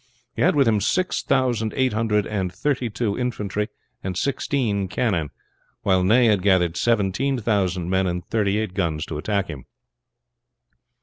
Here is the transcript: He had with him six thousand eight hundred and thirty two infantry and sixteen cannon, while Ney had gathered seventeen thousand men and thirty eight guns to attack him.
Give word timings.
He 0.35 0.41
had 0.41 0.55
with 0.55 0.67
him 0.67 0.81
six 0.81 1.21
thousand 1.21 1.73
eight 1.75 1.93
hundred 1.93 2.25
and 2.25 2.51
thirty 2.51 2.89
two 2.89 3.15
infantry 3.15 3.67
and 4.03 4.17
sixteen 4.17 4.87
cannon, 4.87 5.29
while 5.83 6.03
Ney 6.03 6.25
had 6.25 6.41
gathered 6.41 6.75
seventeen 6.75 7.37
thousand 7.37 7.87
men 7.87 8.07
and 8.07 8.25
thirty 8.25 8.57
eight 8.57 8.73
guns 8.73 9.05
to 9.05 9.19
attack 9.19 9.47
him. 9.47 9.65